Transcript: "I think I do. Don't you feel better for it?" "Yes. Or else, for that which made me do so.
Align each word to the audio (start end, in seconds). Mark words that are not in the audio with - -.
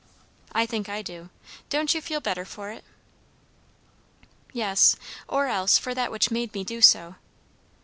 "I 0.51 0.65
think 0.65 0.89
I 0.89 1.03
do. 1.03 1.29
Don't 1.69 1.93
you 1.93 2.01
feel 2.01 2.21
better 2.21 2.43
for 2.43 2.71
it?" 2.71 2.83
"Yes. 4.51 4.95
Or 5.27 5.45
else, 5.45 5.77
for 5.77 5.93
that 5.93 6.11
which 6.11 6.31
made 6.31 6.55
me 6.55 6.63
do 6.63 6.81
so. 6.81 7.17